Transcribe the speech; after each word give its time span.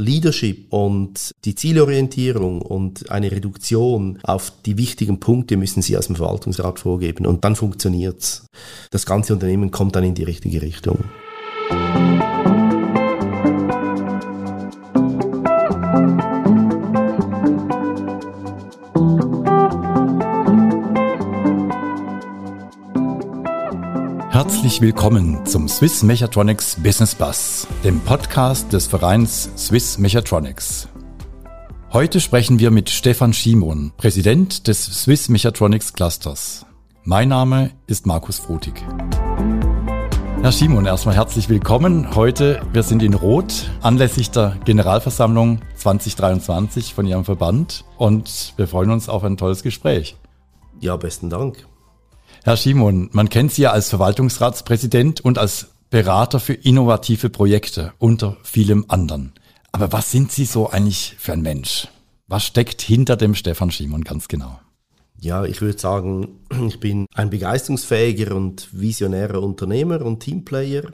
Leadership 0.00 0.72
und 0.72 1.32
die 1.44 1.54
Zielorientierung 1.54 2.62
und 2.62 3.10
eine 3.10 3.30
Reduktion 3.30 4.18
auf 4.22 4.52
die 4.66 4.76
wichtigen 4.78 5.20
Punkte 5.20 5.56
müssen 5.56 5.82
Sie 5.82 5.96
aus 5.96 6.06
dem 6.06 6.16
Verwaltungsrat 6.16 6.80
vorgeben 6.80 7.26
und 7.26 7.44
dann 7.44 7.56
funktioniert's. 7.56 8.46
Das 8.90 9.06
ganze 9.06 9.32
Unternehmen 9.32 9.70
kommt 9.70 9.96
dann 9.96 10.04
in 10.04 10.14
die 10.14 10.24
richtige 10.24 10.62
Richtung. 10.62 11.04
Herzlich 24.70 24.86
willkommen 24.86 25.44
zum 25.46 25.66
Swiss 25.66 26.04
Mechatronics 26.04 26.76
Business 26.80 27.16
Bus, 27.16 27.66
dem 27.82 27.98
Podcast 27.98 28.72
des 28.72 28.86
Vereins 28.86 29.50
Swiss 29.56 29.98
Mechatronics. 29.98 30.88
Heute 31.92 32.20
sprechen 32.20 32.60
wir 32.60 32.70
mit 32.70 32.88
Stefan 32.88 33.32
Schimon, 33.32 33.90
Präsident 33.96 34.68
des 34.68 34.84
Swiss 34.84 35.28
Mechatronics 35.28 35.92
Clusters. 35.92 36.66
Mein 37.02 37.30
Name 37.30 37.72
ist 37.88 38.06
Markus 38.06 38.38
Frutig. 38.38 38.74
Herr 40.40 40.52
Schimon, 40.52 40.86
erstmal 40.86 41.16
herzlich 41.16 41.48
willkommen. 41.48 42.14
Heute, 42.14 42.62
wir 42.72 42.84
sind 42.84 43.02
in 43.02 43.14
Rot 43.14 43.72
anlässlich 43.80 44.30
der 44.30 44.56
Generalversammlung 44.64 45.62
2023 45.74 46.94
von 46.94 47.08
Ihrem 47.08 47.24
Verband 47.24 47.84
und 47.98 48.54
wir 48.56 48.68
freuen 48.68 48.92
uns 48.92 49.08
auf 49.08 49.24
ein 49.24 49.36
tolles 49.36 49.64
Gespräch. 49.64 50.16
Ja, 50.78 50.96
besten 50.96 51.28
Dank. 51.28 51.66
Herr 52.42 52.56
Schimon, 52.56 53.10
man 53.12 53.28
kennt 53.28 53.52
Sie 53.52 53.62
ja 53.62 53.72
als 53.72 53.90
Verwaltungsratspräsident 53.90 55.20
und 55.20 55.36
als 55.36 55.68
Berater 55.90 56.40
für 56.40 56.54
innovative 56.54 57.28
Projekte 57.28 57.92
unter 57.98 58.38
vielem 58.42 58.86
anderen. 58.88 59.32
Aber 59.72 59.92
was 59.92 60.10
sind 60.10 60.32
Sie 60.32 60.46
so 60.46 60.70
eigentlich 60.70 61.16
für 61.18 61.34
ein 61.34 61.42
Mensch? 61.42 61.88
Was 62.28 62.44
steckt 62.44 62.80
hinter 62.80 63.16
dem 63.16 63.34
Stefan 63.34 63.70
Schimon 63.70 64.04
ganz 64.04 64.26
genau? 64.26 64.58
Ja, 65.20 65.44
ich 65.44 65.60
würde 65.60 65.78
sagen, 65.78 66.40
ich 66.66 66.80
bin 66.80 67.04
ein 67.14 67.28
begeisterungsfähiger 67.28 68.34
und 68.34 68.68
visionärer 68.72 69.42
Unternehmer 69.42 70.00
und 70.00 70.20
Teamplayer, 70.20 70.92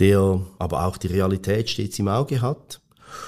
der 0.00 0.40
aber 0.58 0.84
auch 0.84 0.96
die 0.96 1.06
Realität 1.06 1.70
stets 1.70 2.00
im 2.00 2.08
Auge 2.08 2.42
hat. 2.42 2.80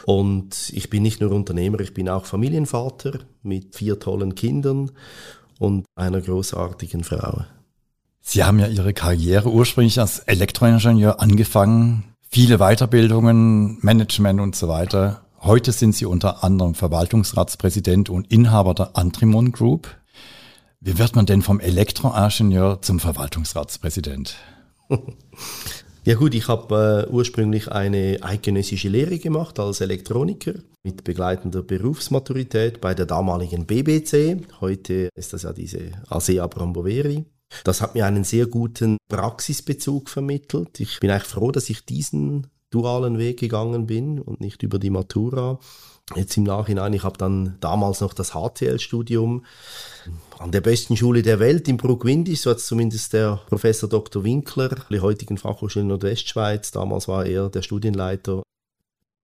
Und 0.07 0.71
ich 0.75 0.91
bin 0.91 1.05
nicht 1.05 1.21
nur 1.21 1.31
Unternehmer, 1.31 1.79
ich 1.81 1.95
bin 1.95 2.09
auch 2.09 2.27
Familienvater 2.27 3.21
mit 3.45 3.77
vier 3.77 4.01
tollen 4.01 4.35
Kindern 4.35 4.91
und 5.61 5.87
einer 5.95 6.21
großartigen 6.21 7.05
Frau. 7.05 7.45
Sie 8.23 8.45
haben 8.45 8.59
ja 8.59 8.67
Ihre 8.67 8.93
Karriere 8.93 9.51
ursprünglich 9.51 9.99
als 9.99 10.21
Elektroingenieur 10.21 11.21
angefangen, 11.21 12.15
viele 12.29 12.59
Weiterbildungen, 12.59 13.79
Management 13.81 14.41
und 14.41 14.55
so 14.55 14.69
weiter. 14.69 15.23
Heute 15.41 15.73
sind 15.73 15.95
Sie 15.97 16.05
unter 16.05 16.45
anderem 16.45 16.75
Verwaltungsratspräsident 16.75 18.11
und 18.11 18.31
Inhaber 18.31 18.75
der 18.75 18.97
Antrimon 18.97 19.53
Group. 19.53 19.89
Wie 20.81 20.99
wird 20.99 21.17
man 21.17 21.27
denn 21.27 21.43
vom 21.43 21.61
Elektroingenieur 21.61 22.83
zum 22.83 23.01
Verwaltungsratspräsident? 23.01 24.37
Ja 26.03 26.15
gut, 26.15 26.35
ich 26.35 26.49
habe 26.49 27.07
äh, 27.07 27.13
ursprünglich 27.13 27.71
eine 27.71 28.21
eidgenössische 28.23 28.89
Lehre 28.89 29.19
gemacht 29.19 29.61
als 29.61 29.83
Elektroniker 29.83 30.55
mit 30.83 31.05
begleitender 31.05 31.63
Berufsmaturität 31.63 32.81
bei 32.81 32.95
der 32.95 33.05
damaligen 33.05 33.67
BBC. 33.67 34.39
Heute 34.63 35.11
ist 35.15 35.35
das 35.35 35.43
ja 35.43 35.53
diese 35.53 35.93
ASEA 36.09 36.47
Bramboveri. 36.47 37.27
Das 37.65 37.81
hat 37.81 37.95
mir 37.95 38.07
einen 38.07 38.25
sehr 38.25 38.47
guten 38.47 38.97
Praxisbezug 39.09 40.09
vermittelt. 40.09 40.81
Ich 40.81 41.01
bin 41.01 41.11
eigentlich 41.11 41.25
froh, 41.25 41.51
dass 41.51 41.71
ich 41.71 41.85
diesen 41.85 42.47
dualen 42.71 43.19
Weg 43.19 43.41
gegangen 43.41 43.87
bin 43.87 44.21
und 44.21 44.41
nicht 44.41 44.63
über 44.63 44.79
die 44.79 44.91
Matura. 44.91 45.59
Jetzt 46.17 46.37
im 46.37 46.45
Nachhinein, 46.45 46.93
ich 46.93 47.05
habe 47.05 47.19
dann 47.19 47.57
damals 47.61 48.01
noch 48.01 48.15
das 48.15 48.33
HTL-Studium 48.33 49.45
an 50.39 50.51
der 50.51 50.61
besten 50.61 50.97
Schule 50.97 51.23
der 51.23 51.39
Welt 51.39 51.69
in 51.69 51.77
Bruck-Windisch, 51.77 52.41
so 52.41 52.51
hat 52.51 52.61
zumindest 52.61 53.13
der 53.13 53.41
Professor 53.49 53.89
Dr. 53.89 54.25
Winkler, 54.25 54.71
der 54.91 55.03
heutigen 55.03 55.39
Fachhochschule 55.39 55.85
Nordwestschweiz, 55.85 56.73
damals 56.73 57.07
war 57.07 57.27
er 57.27 57.49
der 57.49 57.63
Studienleiter 57.63 58.43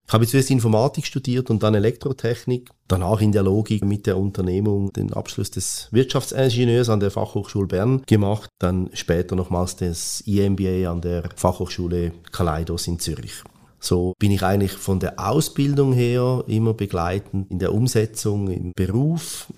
ich 0.07 0.13
habe 0.13 0.25
zuerst 0.25 0.51
Informatik 0.51 1.05
studiert 1.05 1.49
und 1.49 1.63
dann 1.63 1.75
Elektrotechnik, 1.75 2.69
danach 2.87 3.19
in 3.19 3.33
der 3.33 3.43
Logik 3.43 3.83
mit 3.83 4.07
der 4.07 4.17
Unternehmung 4.17 4.93
den 4.93 5.11
Abschluss 5.11 5.51
des 5.51 5.89
Wirtschaftsingenieurs 5.91 6.87
an 6.87 7.01
der 7.01 7.11
Fachhochschule 7.11 7.67
Bern 7.67 8.03
gemacht, 8.07 8.49
dann 8.57 8.89
später 8.93 9.35
nochmals 9.35 9.75
das 9.75 10.21
IMBA 10.21 10.89
an 10.89 11.01
der 11.01 11.29
Fachhochschule 11.35 12.13
Kaleidos 12.31 12.87
in 12.87 12.99
Zürich. 12.99 13.43
So 13.81 14.13
bin 14.17 14.31
ich 14.31 14.43
eigentlich 14.43 14.71
von 14.71 15.01
der 15.01 15.19
Ausbildung 15.19 15.91
her 15.91 16.41
immer 16.47 16.73
begleitend 16.73 17.51
in 17.51 17.59
der 17.59 17.73
Umsetzung 17.73 18.49
im 18.49 18.71
Beruf. 18.73 19.51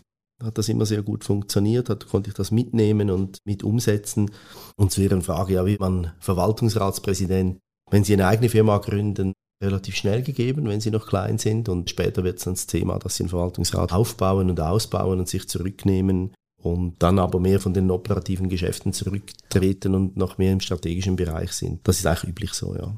Hat 0.44 0.58
das 0.58 0.68
immer 0.68 0.88
sehr 0.88 1.04
gut 1.04 1.24
funktioniert, 1.24 1.90
hat, 1.90 2.08
konnte 2.08 2.32
ich 2.32 2.36
das 2.36 2.50
mitnehmen 2.50 3.12
und 3.12 3.38
mit 3.46 3.64
umsetzen. 3.64 4.32
Und 4.78 4.92
zu 4.92 5.02
Ihrer 5.02 5.22
Frage, 5.22 5.54
ja, 5.54 5.66
wie 5.68 5.78
man 5.78 6.14
Verwaltungsratspräsident, 6.20 7.60
wenn 7.92 8.04
Sie 8.04 8.14
eine 8.14 8.28
eigene 8.28 8.50
Firma 8.50 8.80
gründen, 8.80 9.34
relativ 9.62 9.96
schnell 9.96 10.24
gegeben, 10.24 10.68
wenn 10.68 10.82
sie 10.82 10.92
noch 10.92 11.08
klein 11.08 11.38
sind. 11.38 11.70
Und 11.70 11.90
später 11.90 12.24
wird 12.24 12.38
es 12.38 12.46
dann 12.46 12.54
das 12.54 12.68
Thema, 12.68 12.98
dass 13.00 13.16
sie 13.16 13.24
den 13.24 13.30
Verwaltungsrat 13.30 13.92
aufbauen 13.92 14.50
und 14.50 14.60
ausbauen 14.60 15.20
und 15.20 15.28
sich 15.28 15.48
zurücknehmen 15.48 16.32
und 16.62 16.96
dann 17.00 17.20
aber 17.20 17.40
mehr 17.40 17.60
von 17.60 17.74
den 17.74 17.92
operativen 17.92 18.50
Geschäften 18.50 18.94
zurücktreten 18.94 19.96
und 19.96 20.18
noch 20.18 20.38
mehr 20.38 20.54
im 20.54 20.60
strategischen 20.60 21.16
Bereich 21.16 21.54
sind. 21.54 21.88
Das 21.88 22.00
ist 22.00 22.06
eigentlich 22.06 22.30
üblich 22.30 22.54
so, 22.54 22.76
ja. 22.76 22.94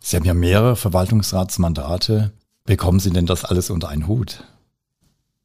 Sie 0.00 0.16
haben 0.16 0.24
ja 0.24 0.34
mehrere 0.34 0.76
Verwaltungsratsmandate. 0.76 2.32
Bekommen 2.64 3.00
Sie 3.00 3.10
denn 3.10 3.26
das 3.26 3.44
alles 3.44 3.70
unter 3.70 3.88
einen 3.88 4.06
Hut? 4.06 4.44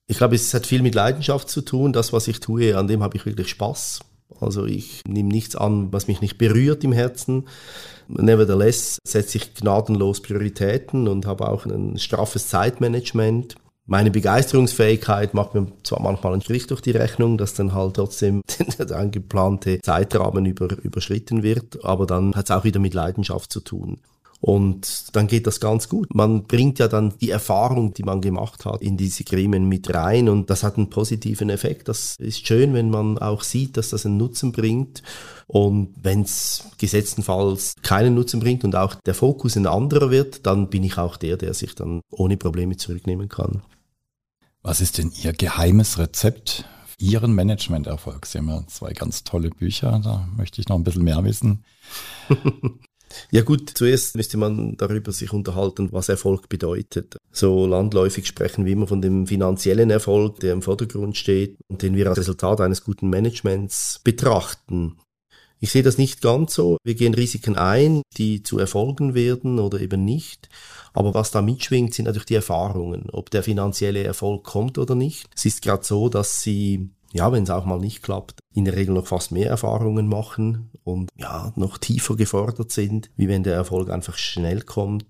Ich 0.05 0.17
glaube, 0.17 0.35
es 0.35 0.53
hat 0.53 0.67
viel 0.67 0.81
mit 0.81 0.93
Leidenschaft 0.93 1.49
zu 1.49 1.61
tun. 1.61 1.93
Das, 1.93 2.13
was 2.13 2.27
ich 2.27 2.39
tue, 2.39 2.77
an 2.77 2.87
dem 2.87 3.01
habe 3.01 3.17
ich 3.17 3.25
wirklich 3.25 3.49
Spaß. 3.49 4.01
Also 4.39 4.65
ich 4.65 5.01
nehme 5.07 5.29
nichts 5.29 5.55
an, 5.55 5.91
was 5.91 6.07
mich 6.07 6.21
nicht 6.21 6.37
berührt 6.37 6.83
im 6.83 6.91
Herzen. 6.91 7.45
Nevertheless 8.07 8.99
setze 9.03 9.37
ich 9.37 9.53
gnadenlos 9.53 10.21
Prioritäten 10.21 11.07
und 11.07 11.25
habe 11.25 11.47
auch 11.47 11.65
ein 11.65 11.97
straffes 11.97 12.47
Zeitmanagement. 12.49 13.55
Meine 13.85 14.11
Begeisterungsfähigkeit 14.11 15.33
macht 15.33 15.55
mir 15.55 15.67
zwar 15.83 16.01
manchmal 16.01 16.33
einen 16.33 16.41
Strich 16.41 16.67
durch 16.67 16.79
die 16.79 16.91
Rechnung, 16.91 17.37
dass 17.37 17.53
dann 17.53 17.73
halt 17.73 17.95
trotzdem 17.95 18.41
der 18.79 18.97
angeplante 18.97 19.79
Zeitrahmen 19.81 20.45
über, 20.45 20.71
überschritten 20.83 21.43
wird, 21.43 21.83
aber 21.83 22.05
dann 22.05 22.33
hat 22.35 22.45
es 22.45 22.51
auch 22.51 22.63
wieder 22.63 22.79
mit 22.79 22.93
Leidenschaft 22.93 23.51
zu 23.51 23.59
tun. 23.59 23.99
Und 24.45 25.15
dann 25.15 25.27
geht 25.27 25.47
das 25.47 25.61
ganz 25.61 25.87
gut. 25.87 26.13
Man 26.13 26.43
bringt 26.43 26.77
ja 26.77 26.89
dann 26.89 27.17
die 27.17 27.29
Erfahrung, 27.29 27.93
die 27.93 28.03
man 28.03 28.19
gemacht 28.19 28.65
hat, 28.65 28.81
in 28.81 28.97
diese 28.97 29.23
Gremien 29.23 29.69
mit 29.69 29.93
rein 29.93 30.27
und 30.27 30.49
das 30.49 30.63
hat 30.63 30.75
einen 30.75 30.89
positiven 30.89 31.49
Effekt. 31.49 31.87
Das 31.87 32.17
ist 32.19 32.45
schön, 32.45 32.73
wenn 32.73 32.89
man 32.89 33.17
auch 33.17 33.41
sieht, 33.41 33.77
dass 33.77 33.91
das 33.91 34.05
einen 34.05 34.17
Nutzen 34.17 34.51
bringt. 34.51 35.01
Und 35.47 35.93
wenn 36.01 36.23
es 36.23 36.65
gesetztenfalls 36.77 37.75
keinen 37.83 38.15
Nutzen 38.15 38.41
bringt 38.41 38.65
und 38.65 38.75
auch 38.75 38.95
der 38.95 39.13
Fokus 39.13 39.55
ein 39.55 39.65
anderer 39.65 40.11
wird, 40.11 40.45
dann 40.45 40.69
bin 40.69 40.83
ich 40.83 40.97
auch 40.97 41.15
der, 41.15 41.37
der 41.37 41.53
sich 41.53 41.73
dann 41.75 42.01
ohne 42.11 42.35
Probleme 42.35 42.75
zurücknehmen 42.75 43.29
kann. 43.29 43.61
Was 44.61 44.81
ist 44.81 44.97
denn 44.97 45.13
Ihr 45.23 45.31
geheimes 45.31 45.97
Rezept 45.99 46.65
Ihren 46.99 47.33
Managementerfolg? 47.33 48.25
Sie 48.25 48.39
haben 48.39 48.49
ja 48.49 48.67
zwei 48.67 48.91
ganz 48.91 49.23
tolle 49.23 49.51
Bücher, 49.51 50.01
da 50.03 50.27
möchte 50.35 50.59
ich 50.59 50.67
noch 50.67 50.75
ein 50.75 50.83
bisschen 50.83 51.05
mehr 51.05 51.23
wissen. 51.23 51.63
Ja 53.31 53.41
gut, 53.41 53.71
zuerst 53.73 54.15
müsste 54.15 54.37
man 54.37 54.77
darüber 54.77 55.11
sich 55.11 55.33
unterhalten, 55.33 55.91
was 55.91 56.09
Erfolg 56.09 56.49
bedeutet. 56.49 57.17
So 57.31 57.65
landläufig 57.65 58.27
sprechen 58.27 58.65
wir 58.65 58.73
immer 58.73 58.87
von 58.87 59.01
dem 59.01 59.27
finanziellen 59.27 59.89
Erfolg, 59.89 60.39
der 60.39 60.53
im 60.53 60.61
Vordergrund 60.61 61.17
steht 61.17 61.57
und 61.67 61.81
den 61.81 61.95
wir 61.95 62.07
als 62.09 62.19
Resultat 62.19 62.61
eines 62.61 62.83
guten 62.83 63.09
Managements 63.09 63.99
betrachten. 64.03 64.97
Ich 65.59 65.71
sehe 65.71 65.81
das 65.81 65.97
nicht 65.97 66.21
ganz 66.21 66.55
so. 66.55 66.75
Wir 66.83 66.93
gehen 66.93 67.13
Risiken 67.13 67.55
ein, 67.55 68.01
die 68.17 68.43
zu 68.43 68.59
Erfolgen 68.59 69.13
werden 69.13 69.59
oder 69.59 69.79
eben 69.79 70.03
nicht. 70.03 70.49
Aber 70.91 71.13
was 71.13 71.31
da 71.31 71.41
mitschwingt, 71.41 71.93
sind 71.93 72.03
natürlich 72.05 72.25
die 72.25 72.35
Erfahrungen, 72.35 73.09
ob 73.11 73.29
der 73.29 73.43
finanzielle 73.43 74.03
Erfolg 74.03 74.43
kommt 74.43 74.77
oder 74.77 74.93
nicht. 74.93 75.29
Es 75.33 75.45
ist 75.45 75.61
gerade 75.61 75.85
so, 75.85 76.09
dass 76.09 76.41
sie 76.41 76.89
ja, 77.13 77.31
wenn 77.31 77.43
es 77.43 77.49
auch 77.49 77.65
mal 77.65 77.79
nicht 77.79 78.01
klappt, 78.01 78.39
in 78.53 78.65
der 78.65 78.75
Regel 78.75 78.95
noch 78.95 79.07
fast 79.07 79.31
mehr 79.31 79.49
Erfahrungen 79.49 80.07
machen 80.07 80.71
und 80.83 81.09
ja, 81.15 81.53
noch 81.55 81.77
tiefer 81.77 82.15
gefordert 82.15 82.71
sind, 82.71 83.11
wie 83.15 83.27
wenn 83.27 83.43
der 83.43 83.53
Erfolg 83.53 83.89
einfach 83.89 84.17
schnell 84.17 84.61
kommt. 84.61 85.05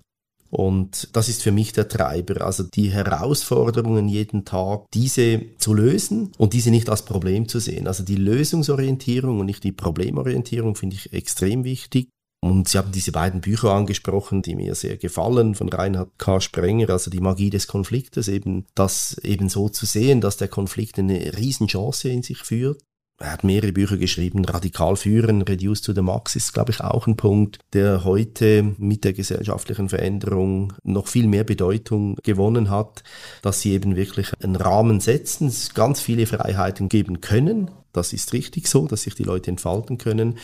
Und 0.49 1.09
das 1.13 1.29
ist 1.29 1.41
für 1.41 1.51
mich 1.51 1.73
der 1.73 1.87
Treiber, 1.87 2.45
also 2.45 2.63
die 2.63 2.91
Herausforderungen 2.91 4.07
jeden 4.07 4.45
Tag, 4.45 4.85
diese 4.93 5.41
zu 5.57 5.73
lösen 5.73 6.31
und 6.37 6.53
diese 6.53 6.69
nicht 6.69 6.89
als 6.89 7.05
Problem 7.05 7.47
zu 7.47 7.57
sehen. 7.57 7.87
Also 7.87 8.03
die 8.03 8.17
Lösungsorientierung 8.17 9.39
und 9.39 9.47
nicht 9.47 9.63
die 9.63 9.71
Problemorientierung 9.71 10.75
finde 10.75 10.95
ich 10.95 11.11
extrem 11.11 11.63
wichtig. 11.63 12.09
Und 12.43 12.67
Sie 12.67 12.77
haben 12.77 12.91
diese 12.91 13.13
beiden 13.13 13.39
Bücher 13.39 13.71
angesprochen, 13.71 14.41
die 14.41 14.57
mir 14.57 14.75
sehr 14.75 14.97
gefallen, 14.97 15.55
von 15.55 15.69
Reinhard 15.69 16.09
K. 16.17 16.41
Sprenger, 16.41 16.89
also 16.89 17.09
die 17.09 17.21
Magie 17.21 17.49
des 17.49 17.67
Konfliktes, 17.67 18.27
eben 18.27 18.65
das 18.75 19.17
eben 19.23 19.47
so 19.47 19.69
zu 19.69 19.85
sehen, 19.85 20.19
dass 20.19 20.35
der 20.35 20.49
Konflikt 20.49 20.99
eine 20.99 21.37
Riesenchance 21.37 22.09
in 22.09 22.21
sich 22.21 22.39
führt. 22.39 22.81
Er 23.17 23.31
hat 23.31 23.45
mehrere 23.45 23.71
Bücher 23.71 23.95
geschrieben, 23.95 24.43
Radikal 24.43 24.97
führen, 24.97 25.41
Reduce 25.43 25.83
to 25.83 25.93
the 25.93 26.01
Max 26.01 26.35
ist, 26.35 26.53
glaube 26.53 26.71
ich, 26.71 26.81
auch 26.81 27.07
ein 27.07 27.15
Punkt, 27.15 27.59
der 27.71 28.03
heute 28.03 28.75
mit 28.77 29.05
der 29.05 29.13
gesellschaftlichen 29.13 29.87
Veränderung 29.87 30.73
noch 30.83 31.07
viel 31.07 31.27
mehr 31.27 31.45
Bedeutung 31.45 32.17
gewonnen 32.23 32.69
hat, 32.69 33.03
dass 33.41 33.61
sie 33.61 33.71
eben 33.71 33.95
wirklich 33.95 34.33
einen 34.43 34.57
Rahmen 34.57 34.99
setzen, 34.99 35.49
ganz 35.75 36.01
viele 36.01 36.25
Freiheiten 36.25 36.89
geben 36.89 37.21
können. 37.21 37.71
Das 37.93 38.11
ist 38.11 38.33
richtig 38.33 38.67
so, 38.67 38.87
dass 38.87 39.03
sich 39.03 39.15
die 39.15 39.23
Leute 39.23 39.51
entfalten 39.51 39.99
können. 39.99 40.39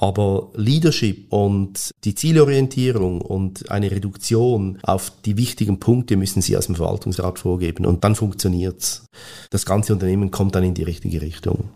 Aber 0.00 0.48
Leadership 0.54 1.30
und 1.30 1.90
die 2.04 2.14
Zielorientierung 2.14 3.20
und 3.20 3.70
eine 3.70 3.90
Reduktion 3.90 4.78
auf 4.82 5.12
die 5.26 5.36
wichtigen 5.36 5.78
Punkte 5.78 6.16
müssen 6.16 6.40
Sie 6.40 6.56
als 6.56 6.66
dem 6.66 6.74
Verwaltungsrat 6.74 7.38
vorgeben. 7.38 7.84
Und 7.84 8.02
dann 8.02 8.14
funktioniert's. 8.14 9.04
Das 9.50 9.66
ganze 9.66 9.92
Unternehmen 9.92 10.30
kommt 10.30 10.54
dann 10.54 10.64
in 10.64 10.72
die 10.72 10.84
richtige 10.84 11.20
Richtung. 11.20 11.68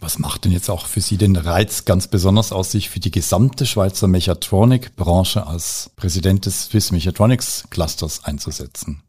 Was 0.00 0.18
macht 0.18 0.46
denn 0.46 0.52
jetzt 0.52 0.68
auch 0.68 0.86
für 0.86 1.00
Sie 1.00 1.16
den 1.16 1.36
Reiz 1.36 1.84
ganz 1.84 2.08
besonders 2.08 2.50
aus, 2.50 2.72
sich 2.72 2.90
für 2.90 2.98
die 2.98 3.12
gesamte 3.12 3.66
Schweizer 3.66 4.08
Mechatronik-Branche 4.08 5.46
als 5.46 5.92
Präsident 5.94 6.44
des 6.44 6.64
Swiss 6.64 6.90
Mechatronics 6.90 7.66
Clusters 7.70 8.24
einzusetzen? 8.24 9.04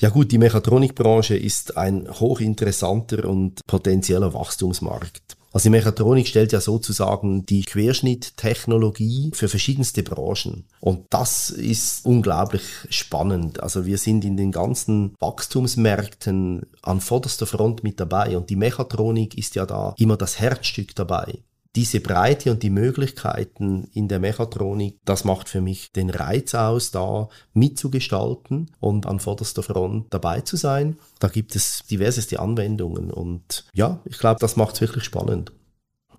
Ja 0.00 0.08
gut, 0.08 0.32
die 0.32 0.38
Mechatronikbranche 0.38 1.36
ist 1.36 1.76
ein 1.76 2.08
hochinteressanter 2.08 3.28
und 3.28 3.60
potenzieller 3.66 4.32
Wachstumsmarkt. 4.32 5.36
Also 5.52 5.64
die 5.64 5.70
Mechatronik 5.70 6.26
stellt 6.26 6.52
ja 6.52 6.60
sozusagen 6.60 7.44
die 7.44 7.62
Querschnitttechnologie 7.62 9.32
für 9.34 9.48
verschiedenste 9.48 10.02
Branchen. 10.02 10.64
Und 10.80 11.06
das 11.10 11.50
ist 11.50 12.06
unglaublich 12.06 12.62
spannend. 12.88 13.62
Also 13.62 13.84
wir 13.84 13.98
sind 13.98 14.24
in 14.24 14.36
den 14.36 14.50
ganzen 14.50 15.14
Wachstumsmärkten 15.20 16.62
an 16.80 17.00
vorderster 17.00 17.46
Front 17.46 17.84
mit 17.84 18.00
dabei. 18.00 18.36
Und 18.36 18.48
die 18.48 18.56
Mechatronik 18.56 19.36
ist 19.36 19.54
ja 19.54 19.66
da 19.66 19.94
immer 19.98 20.16
das 20.16 20.40
Herzstück 20.40 20.94
dabei 20.94 21.42
diese 21.74 22.00
Breite 22.00 22.50
und 22.50 22.62
die 22.62 22.70
Möglichkeiten 22.70 23.88
in 23.92 24.08
der 24.08 24.18
Mechatronik, 24.18 24.98
das 25.04 25.24
macht 25.24 25.48
für 25.48 25.60
mich 25.60 25.92
den 25.92 26.10
Reiz 26.10 26.54
aus, 26.54 26.90
da 26.90 27.28
mitzugestalten 27.54 28.70
und 28.78 29.06
an 29.06 29.20
vorderster 29.20 29.62
Front 29.62 30.12
dabei 30.12 30.42
zu 30.42 30.56
sein. 30.56 30.98
Da 31.18 31.28
gibt 31.28 31.56
es 31.56 31.84
diverseste 31.90 32.40
Anwendungen 32.40 33.10
und 33.10 33.64
ja, 33.72 34.00
ich 34.04 34.18
glaube, 34.18 34.40
das 34.40 34.56
macht 34.56 34.74
es 34.74 34.80
wirklich 34.82 35.04
spannend. 35.04 35.52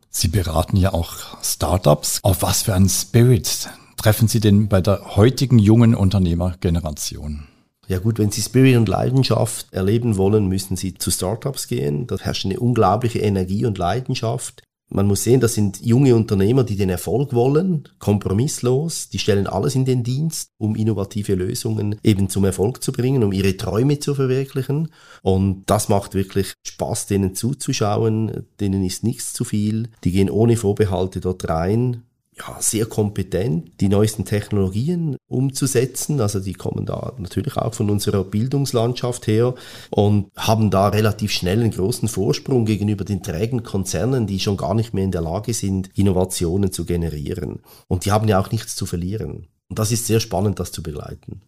Sie 0.09 0.27
beraten 0.27 0.77
ja 0.77 0.93
auch 0.93 1.41
Startups. 1.43 2.19
Auf 2.23 2.41
was 2.41 2.63
für 2.63 2.73
einen 2.73 2.89
Spirit 2.89 3.69
treffen 3.97 4.27
Sie 4.27 4.39
denn 4.39 4.67
bei 4.67 4.81
der 4.81 5.15
heutigen 5.15 5.59
jungen 5.59 5.95
Unternehmergeneration? 5.95 7.47
Ja 7.87 7.99
gut, 7.99 8.19
wenn 8.19 8.31
Sie 8.31 8.41
Spirit 8.41 8.77
und 8.77 8.87
Leidenschaft 8.87 9.67
erleben 9.71 10.17
wollen, 10.17 10.47
müssen 10.47 10.77
Sie 10.77 10.93
zu 10.93 11.11
Startups 11.11 11.67
gehen. 11.67 12.07
Da 12.07 12.17
herrscht 12.17 12.45
eine 12.45 12.59
unglaubliche 12.59 13.19
Energie 13.19 13.65
und 13.65 13.77
Leidenschaft. 13.77 14.63
Man 14.89 15.07
muss 15.07 15.23
sehen, 15.23 15.39
das 15.39 15.55
sind 15.55 15.81
junge 15.81 16.15
Unternehmer, 16.15 16.63
die 16.63 16.75
den 16.75 16.89
Erfolg 16.89 17.33
wollen, 17.33 17.89
kompromisslos, 17.97 19.09
die 19.09 19.17
stellen 19.17 19.47
alles 19.47 19.73
in 19.73 19.85
den 19.85 20.03
Dienst, 20.03 20.51
um 20.57 20.75
innovative 20.75 21.33
Lösungen 21.33 21.99
eben 22.03 22.29
zum 22.29 22.45
Erfolg 22.45 22.83
zu 22.83 22.91
bringen, 22.91 23.23
um 23.23 23.31
ihre 23.31 23.57
Träume 23.57 23.97
zu 23.97 24.13
verwirklichen. 24.13 24.89
Und 25.23 25.63
das 25.65 25.89
macht 25.89 26.13
wirklich 26.13 26.53
Spaß, 26.67 27.07
denen 27.07 27.33
zuzuschauen, 27.33 28.45
denen 28.59 28.83
ist 28.83 29.03
nichts 29.03 29.33
zu 29.33 29.45
viel, 29.45 29.89
die 30.03 30.11
gehen 30.11 30.29
ohne 30.29 30.57
Vorbehalte 30.57 31.21
dort 31.21 31.49
rein, 31.49 32.03
ja, 32.37 32.57
sehr 32.59 32.85
kompetent, 32.85 33.79
die 33.79 33.89
neuesten 33.89 34.25
Technologien 34.25 35.17
umzusetzen. 35.27 36.19
Also 36.21 36.39
die 36.39 36.53
kommen 36.53 36.85
da 36.85 37.13
natürlich 37.17 37.57
auch 37.57 37.73
von 37.73 37.89
unserer 37.89 38.23
Bildungslandschaft 38.23 39.27
her 39.27 39.55
und 39.89 40.31
haben 40.35 40.71
da 40.71 40.89
relativ 40.89 41.31
schnell 41.31 41.61
einen 41.61 41.71
großen 41.71 42.07
Vorsprung 42.07 42.65
gegenüber 42.65 43.05
den 43.05 43.23
trägen 43.23 43.63
Konzernen, 43.63 44.27
die 44.27 44.39
schon 44.39 44.57
gar 44.57 44.73
nicht 44.73 44.93
mehr 44.93 45.03
in 45.03 45.11
der 45.11 45.21
Lage 45.21 45.53
sind, 45.53 45.89
Innovationen 45.95 46.71
zu 46.71 46.85
generieren. 46.85 47.61
Und 47.87 48.05
die 48.05 48.11
haben 48.11 48.27
ja 48.27 48.39
auch 48.39 48.51
nichts 48.51 48.75
zu 48.75 48.85
verlieren. 48.85 49.47
Und 49.69 49.79
das 49.79 49.91
ist 49.91 50.07
sehr 50.07 50.19
spannend, 50.19 50.59
das 50.59 50.71
zu 50.71 50.83
begleiten. 50.83 51.41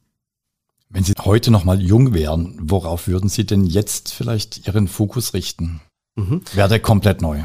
Wenn 0.89 1.03
Sie 1.03 1.13
heute 1.19 1.51
noch 1.51 1.63
mal 1.63 1.81
jung 1.81 2.13
wären, 2.13 2.57
worauf 2.61 3.07
würden 3.07 3.29
Sie 3.29 3.45
denn 3.45 3.65
jetzt 3.65 4.13
vielleicht 4.13 4.67
Ihren 4.67 4.87
Fokus 4.87 5.33
richten? 5.33 5.81
Mhm. 6.15 6.41
Wäre 6.53 6.69
der 6.69 6.79
komplett 6.79 7.21
neu? 7.21 7.43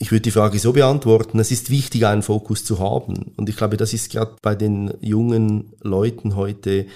Ich 0.00 0.12
würde 0.12 0.22
die 0.22 0.30
Frage 0.30 0.58
so 0.60 0.72
beantworten, 0.72 1.40
es 1.40 1.50
ist 1.50 1.70
wichtig, 1.70 2.06
einen 2.06 2.22
Fokus 2.22 2.64
zu 2.64 2.78
haben. 2.78 3.32
Und 3.36 3.48
ich 3.48 3.56
glaube, 3.56 3.76
das 3.76 3.92
ist 3.92 4.12
gerade 4.12 4.36
bei 4.42 4.54
den 4.54 4.94
jungen 5.00 5.72
Leuten 5.82 6.36
heute, 6.36 6.86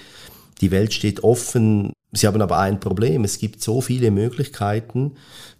die 0.61 0.71
Welt 0.71 0.93
steht 0.93 1.21
offen. 1.21 1.91
Sie 2.13 2.27
haben 2.27 2.41
aber 2.41 2.59
ein 2.59 2.79
Problem. 2.79 3.25
Es 3.25 3.39
gibt 3.39 3.61
so 3.61 3.81
viele 3.81 4.09
Möglichkeiten, 4.09 5.15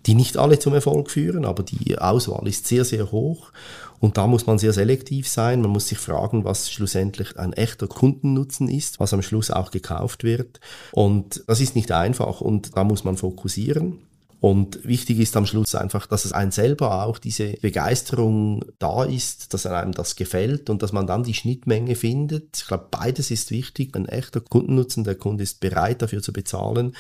die 0.05 0.15
nicht 0.15 0.37
alle 0.37 0.57
zum 0.57 0.73
Erfolg 0.73 1.11
führen, 1.11 1.43
aber 1.43 1.63
die 1.63 1.97
Auswahl 1.97 2.47
ist 2.47 2.67
sehr, 2.67 2.85
sehr 2.85 3.11
hoch. 3.11 3.51
Und 3.99 4.17
da 4.17 4.27
muss 4.27 4.45
man 4.47 4.57
sehr 4.57 4.71
selektiv 4.71 5.27
sein. 5.27 5.61
Man 5.61 5.71
muss 5.71 5.87
sich 5.87 5.97
fragen, 5.97 6.45
was 6.45 6.71
schlussendlich 6.71 7.37
ein 7.37 7.51
echter 7.51 7.87
Kundennutzen 7.87 8.69
ist, 8.69 9.01
was 9.01 9.13
am 9.13 9.21
Schluss 9.21 9.51
auch 9.51 9.71
gekauft 9.71 10.23
wird. 10.23 10.61
Und 10.93 11.43
das 11.47 11.59
ist 11.59 11.75
nicht 11.75 11.91
einfach 11.91 12.39
und 12.39 12.77
da 12.77 12.85
muss 12.85 13.03
man 13.03 13.17
fokussieren. 13.17 13.99
Und 14.43 14.83
wichtig 14.83 15.19
ist 15.19 15.37
am 15.37 15.45
Schluss 15.45 15.73
einfach, 15.73 16.05
dass 16.05 16.25
es 16.25 16.33
einem 16.33 16.51
selber 16.51 17.05
auch 17.05 17.17
diese 17.17 17.53
Begeisterung 17.61 18.65
da 18.77 19.05
ist, 19.05 19.53
dass 19.53 19.65
einem 19.65 19.93
das 19.93 20.17
gefällt 20.17 20.69
und 20.69 20.83
dass 20.83 20.91
man 20.91 21.07
dann 21.07 21.23
die 21.23 21.33
Schnittmenge 21.33 21.95
findet. 21.95 22.57
Ich 22.57 22.67
glaube, 22.67 22.89
beides 22.91 23.31
ist 23.31 23.51
wichtig. 23.51 23.95
Ein 23.95 24.05
echter 24.05 24.41
Kundennutzen, 24.41 25.05
der 25.05 25.15
Kunde 25.15 25.43
ist 25.43 25.61
bereit 25.61 26.01
dafür 26.01 26.21
zu 26.21 26.33
bezahlen, 26.33 26.93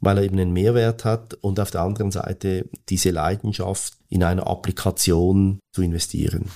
weil 0.00 0.16
er 0.16 0.24
eben 0.24 0.38
einen 0.38 0.54
Mehrwert 0.54 1.04
hat 1.04 1.34
und 1.34 1.60
auf 1.60 1.70
der 1.70 1.82
anderen 1.82 2.12
Seite 2.12 2.66
diese 2.88 3.10
Leidenschaft 3.10 3.92
in 4.08 4.24
eine 4.24 4.46
Applikation 4.46 5.58
zu 5.74 5.82
investieren. 5.82 6.46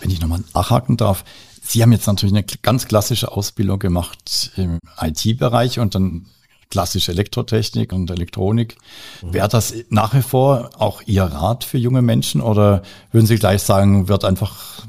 Wenn 0.00 0.10
ich 0.10 0.22
nochmal 0.22 0.42
nachhaken 0.54 0.96
darf, 0.96 1.26
Sie 1.60 1.82
haben 1.82 1.92
jetzt 1.92 2.06
natürlich 2.06 2.34
eine 2.34 2.46
ganz 2.62 2.88
klassische 2.88 3.32
Ausbildung 3.32 3.78
gemacht 3.80 4.50
im 4.56 4.78
IT-Bereich 4.98 5.78
und 5.78 5.94
dann 5.94 6.24
klassische 6.70 7.12
Elektrotechnik 7.12 7.92
und 7.92 8.10
Elektronik. 8.10 8.76
Mhm. 9.22 9.34
Wäre 9.34 9.48
das 9.48 9.74
nach 9.88 10.14
wie 10.14 10.22
vor 10.22 10.70
auch 10.78 11.02
Ihr 11.06 11.24
Rat 11.24 11.64
für 11.64 11.78
junge 11.78 12.02
Menschen 12.02 12.40
oder 12.40 12.82
würden 13.10 13.26
Sie 13.26 13.36
gleich 13.36 13.62
sagen, 13.62 14.08
wird 14.08 14.24
einfach 14.24 14.86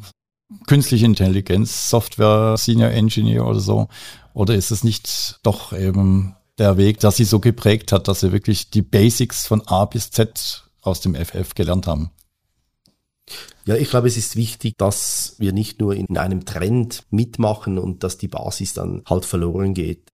künstliche 0.68 1.06
Intelligenz, 1.06 1.90
Software, 1.90 2.56
Senior 2.58 2.92
Engineer 2.92 3.46
oder 3.46 3.60
so? 3.60 3.88
Oder 4.34 4.56
ist 4.56 4.72
es 4.72 4.84
nicht 4.84 5.40
doch 5.44 5.74
eben 5.74 6.36
der 6.58 6.78
Weg, 6.78 7.00
der 7.00 7.12
Sie 7.12 7.24
so 7.24 7.40
geprägt 7.40 7.92
hat, 7.92 8.08
dass 8.08 8.20
Sie 8.20 8.32
wirklich 8.32 8.70
die 8.70 8.82
Basics 8.82 9.48
von 9.48 9.62
A 9.68 9.86
bis 9.86 10.12
Z 10.12 10.66
aus 10.82 11.02
dem 11.02 11.16
FF 11.16 11.56
gelernt 11.56 11.88
haben? 11.88 12.12
Ja, 13.66 13.76
ich 13.76 13.90
glaube, 13.90 14.08
es 14.08 14.18
ist 14.18 14.36
wichtig, 14.36 14.78
dass 14.78 15.36
wir 15.38 15.54
nicht 15.54 15.80
nur 15.80 15.96
in 15.96 16.18
einem 16.18 16.46
Trend 16.46 17.04
mitmachen 17.12 17.78
und 17.78 18.04
dass 18.04 18.18
die 18.18 18.28
Basis 18.28 18.74
dann 18.74 19.04
halt 19.08 19.26
verloren 19.26 19.74
geht. 19.74 20.10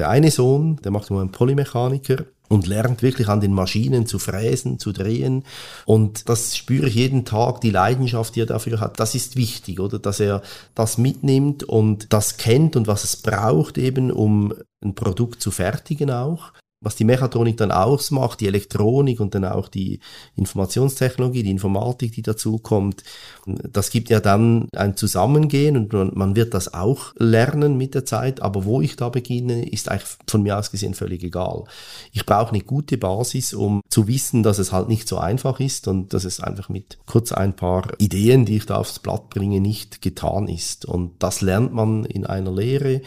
Der 0.00 0.08
eine 0.08 0.30
Sohn, 0.30 0.76
der 0.82 0.92
macht 0.92 1.10
nur 1.10 1.20
einen 1.20 1.30
Polymechaniker 1.30 2.24
und 2.48 2.66
lernt 2.66 3.02
wirklich 3.02 3.28
an 3.28 3.42
den 3.42 3.52
Maschinen 3.52 4.06
zu 4.06 4.18
fräsen, 4.18 4.78
zu 4.78 4.92
drehen. 4.92 5.44
Und 5.84 6.30
das 6.30 6.56
spüre 6.56 6.88
ich 6.88 6.94
jeden 6.94 7.26
Tag, 7.26 7.60
die 7.60 7.70
Leidenschaft, 7.70 8.34
die 8.34 8.40
er 8.40 8.46
dafür 8.46 8.80
hat. 8.80 8.98
Das 8.98 9.14
ist 9.14 9.36
wichtig, 9.36 9.78
oder? 9.78 9.98
Dass 9.98 10.18
er 10.18 10.40
das 10.74 10.96
mitnimmt 10.96 11.64
und 11.64 12.14
das 12.14 12.38
kennt 12.38 12.76
und 12.76 12.86
was 12.86 13.04
es 13.04 13.16
braucht 13.16 13.76
eben, 13.76 14.10
um 14.10 14.54
ein 14.82 14.94
Produkt 14.94 15.42
zu 15.42 15.50
fertigen 15.50 16.10
auch 16.10 16.54
was 16.82 16.96
die 16.96 17.04
Mechatronik 17.04 17.58
dann 17.58 17.72
ausmacht, 17.72 18.40
die 18.40 18.46
Elektronik 18.46 19.20
und 19.20 19.34
dann 19.34 19.44
auch 19.44 19.68
die 19.68 20.00
Informationstechnologie, 20.36 21.42
die 21.42 21.50
Informatik, 21.50 22.12
die 22.12 22.22
dazu 22.22 22.58
kommt, 22.58 23.04
das 23.46 23.90
gibt 23.90 24.08
ja 24.08 24.20
dann 24.20 24.66
ein 24.74 24.96
Zusammengehen 24.96 25.76
und 25.76 26.16
man 26.16 26.36
wird 26.36 26.54
das 26.54 26.72
auch 26.72 27.12
lernen 27.18 27.76
mit 27.76 27.94
der 27.94 28.06
Zeit, 28.06 28.40
aber 28.40 28.64
wo 28.64 28.80
ich 28.80 28.96
da 28.96 29.10
beginne, 29.10 29.68
ist 29.68 29.90
eigentlich 29.90 30.08
von 30.26 30.42
mir 30.42 30.58
aus 30.58 30.70
gesehen 30.70 30.94
völlig 30.94 31.22
egal. 31.22 31.64
Ich 32.12 32.24
brauche 32.24 32.52
eine 32.52 32.62
gute 32.62 32.96
Basis, 32.96 33.52
um 33.52 33.82
zu 33.90 34.08
wissen, 34.08 34.42
dass 34.42 34.58
es 34.58 34.72
halt 34.72 34.88
nicht 34.88 35.06
so 35.06 35.18
einfach 35.18 35.60
ist 35.60 35.86
und 35.86 36.14
dass 36.14 36.24
es 36.24 36.40
einfach 36.40 36.70
mit 36.70 36.98
kurz 37.04 37.30
ein 37.32 37.54
paar 37.54 37.88
Ideen, 37.98 38.46
die 38.46 38.56
ich 38.56 38.64
da 38.64 38.76
aufs 38.76 39.00
Blatt 39.00 39.28
bringe, 39.28 39.60
nicht 39.60 40.00
getan 40.00 40.48
ist. 40.48 40.86
Und 40.86 41.22
das 41.22 41.42
lernt 41.42 41.74
man 41.74 42.06
in 42.06 42.24
einer 42.24 42.52
Lehre, 42.52 43.02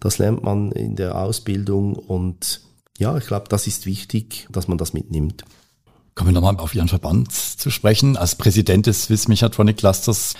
das 0.00 0.18
lernt 0.18 0.42
man 0.42 0.72
in 0.72 0.96
der 0.96 1.16
Ausbildung 1.16 1.94
und 1.94 2.62
ja, 2.98 3.16
ich 3.16 3.26
glaube, 3.26 3.46
das 3.48 3.66
ist 3.66 3.86
wichtig, 3.86 4.46
dass 4.50 4.68
man 4.68 4.78
das 4.78 4.92
mitnimmt. 4.92 5.44
Kommen 6.14 6.30
wir 6.30 6.40
nochmal 6.40 6.62
auf 6.62 6.74
Ihren 6.74 6.88
Verband 6.88 7.32
zu 7.32 7.70
sprechen. 7.70 8.16
Als 8.16 8.34
Präsident 8.34 8.86
des 8.86 9.04
Swiss 9.04 9.28
Mechatronic 9.28 9.78
Clusters 9.78 10.34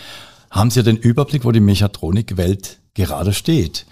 haben 0.50 0.70
Sie 0.70 0.80
ja 0.80 0.84
den 0.84 0.98
Überblick, 0.98 1.44
wo 1.44 1.52
die 1.52 1.60
Mechatronik-Welt 1.60 2.78
gerade 2.94 3.32
steht. 3.32 3.86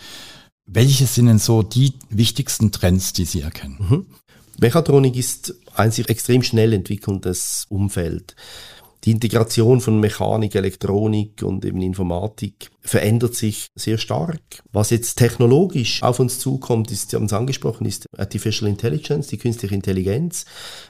Welche 0.67 1.07
sind 1.07 1.27
denn 1.27 1.39
so 1.39 1.63
die 1.63 1.95
wichtigsten 2.11 2.71
Trends, 2.71 3.13
die 3.13 3.25
Sie 3.25 3.41
erkennen? 3.41 3.77
Mhm. 3.81 4.07
Mechatronik 4.61 5.17
ist 5.17 5.55
ein 5.75 5.91
sich 5.91 6.09
extrem 6.11 6.43
schnell 6.43 6.75
entwickelndes 6.75 7.67
Umfeld. 7.71 8.37
Die 9.05 9.13
Integration 9.13 9.81
von 9.81 9.99
Mechanik, 9.99 10.55
Elektronik 10.55 11.43
und 11.43 11.65
eben 11.65 11.81
Informatik 11.81 12.71
verändert 12.81 13.35
sich 13.35 13.69
sehr 13.75 13.97
stark. 13.97 14.41
Was 14.73 14.91
jetzt 14.91 15.17
technologisch 15.17 16.03
auf 16.03 16.21
uns 16.21 16.39
zukommt, 16.39 16.91
ist, 16.91 17.11
Sie 17.11 17.17
haben 17.17 17.25
es 17.25 17.33
angesprochen, 17.33 17.87
ist 17.87 18.07
Artificial 18.19 18.69
Intelligence, 18.69 19.29
die 19.29 19.39
künstliche 19.39 19.75
Intelligenz, 19.75 20.45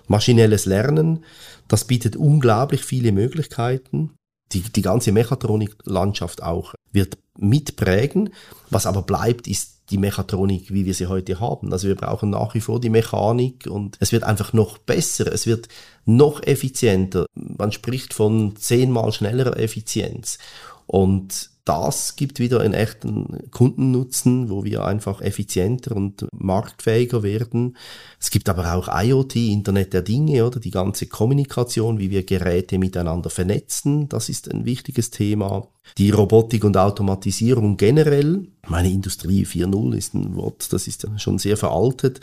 maschinelles 0.08 0.66
Lernen. 0.66 1.24
Das 1.68 1.84
bietet 1.84 2.16
unglaublich 2.16 2.82
viele 2.82 3.12
Möglichkeiten. 3.12 4.10
Die, 4.52 4.62
die 4.62 4.82
ganze 4.82 5.12
Mechatronik-Landschaft 5.12 6.42
auch 6.42 6.74
wird 6.92 7.18
mitprägen. 7.38 8.30
Was 8.68 8.86
aber 8.86 9.02
bleibt, 9.02 9.46
ist 9.46 9.80
die 9.90 9.98
Mechatronik, 9.98 10.72
wie 10.72 10.86
wir 10.86 10.94
sie 10.94 11.06
heute 11.06 11.40
haben. 11.40 11.72
Also 11.72 11.88
wir 11.88 11.96
brauchen 11.96 12.30
nach 12.30 12.54
wie 12.54 12.60
vor 12.60 12.80
die 12.80 12.90
Mechanik 12.90 13.66
und 13.68 13.96
es 14.00 14.12
wird 14.12 14.24
einfach 14.24 14.52
noch 14.52 14.78
besser, 14.78 15.32
es 15.32 15.46
wird 15.46 15.68
noch 16.04 16.42
effizienter. 16.42 17.26
Man 17.34 17.72
spricht 17.72 18.14
von 18.14 18.54
zehnmal 18.56 19.12
schnellerer 19.12 19.58
Effizienz. 19.58 20.38
Und 20.86 21.50
das 21.70 22.16
gibt 22.16 22.40
wieder 22.40 22.62
einen 22.62 22.74
echten 22.74 23.48
Kundennutzen, 23.52 24.50
wo 24.50 24.64
wir 24.64 24.84
einfach 24.84 25.20
effizienter 25.20 25.94
und 25.94 26.26
marktfähiger 26.32 27.22
werden. 27.22 27.76
Es 28.18 28.32
gibt 28.32 28.48
aber 28.48 28.74
auch 28.74 28.88
IoT, 28.92 29.36
Internet 29.36 29.92
der 29.92 30.02
Dinge, 30.02 30.44
oder 30.44 30.58
die 30.58 30.72
ganze 30.72 31.06
Kommunikation, 31.06 32.00
wie 32.00 32.10
wir 32.10 32.24
Geräte 32.24 32.76
miteinander 32.78 33.30
vernetzen. 33.30 34.08
Das 34.08 34.28
ist 34.28 34.52
ein 34.52 34.64
wichtiges 34.64 35.10
Thema. 35.10 35.68
Die 35.96 36.10
Robotik 36.10 36.64
und 36.64 36.76
Automatisierung 36.76 37.76
generell. 37.76 38.48
Meine 38.66 38.90
Industrie 38.90 39.46
4.0 39.46 39.94
ist 39.94 40.14
ein 40.14 40.34
Wort, 40.34 40.72
das 40.72 40.88
ist 40.88 41.06
schon 41.18 41.38
sehr 41.38 41.56
veraltet. 41.56 42.20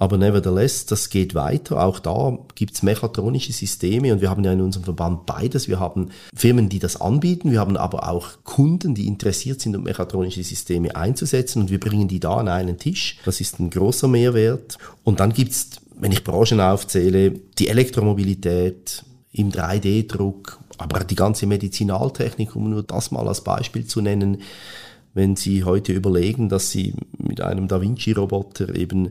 Aber 0.00 0.16
nevertheless, 0.16 0.86
das 0.86 1.10
geht 1.10 1.34
weiter. 1.34 1.84
Auch 1.84 1.98
da 1.98 2.38
gibt's 2.54 2.82
mechatronische 2.82 3.52
Systeme 3.52 4.14
und 4.14 4.22
wir 4.22 4.30
haben 4.30 4.42
ja 4.42 4.52
in 4.52 4.62
unserem 4.62 4.84
Verband 4.84 5.26
beides. 5.26 5.68
Wir 5.68 5.78
haben 5.78 6.08
Firmen, 6.34 6.70
die 6.70 6.78
das 6.78 6.98
anbieten, 6.98 7.50
wir 7.50 7.60
haben 7.60 7.76
aber 7.76 8.08
auch 8.08 8.30
Kunden, 8.42 8.94
die 8.94 9.06
interessiert 9.06 9.60
sind, 9.60 9.76
um 9.76 9.82
mechatronische 9.82 10.42
Systeme 10.42 10.96
einzusetzen 10.96 11.60
und 11.60 11.70
wir 11.70 11.78
bringen 11.78 12.08
die 12.08 12.18
da 12.18 12.36
an 12.36 12.48
einen 12.48 12.78
Tisch. 12.78 13.18
Das 13.26 13.42
ist 13.42 13.60
ein 13.60 13.68
großer 13.68 14.08
Mehrwert. 14.08 14.78
Und 15.04 15.20
dann 15.20 15.34
gibt's, 15.34 15.68
wenn 15.98 16.12
ich 16.12 16.24
Branchen 16.24 16.62
aufzähle, 16.62 17.32
die 17.58 17.68
Elektromobilität 17.68 19.04
im 19.32 19.52
3D-Druck, 19.52 20.60
aber 20.78 21.04
die 21.04 21.14
ganze 21.14 21.46
Medizinaltechnik, 21.46 22.56
um 22.56 22.70
nur 22.70 22.84
das 22.84 23.10
mal 23.10 23.28
als 23.28 23.42
Beispiel 23.42 23.84
zu 23.84 24.00
nennen, 24.00 24.38
wenn 25.12 25.36
Sie 25.36 25.64
heute 25.64 25.92
überlegen, 25.92 26.48
dass 26.48 26.70
Sie 26.70 26.94
mit 27.18 27.40
einem 27.40 27.68
Da 27.68 27.82
Vinci-Roboter 27.82 28.74
eben 28.74 29.10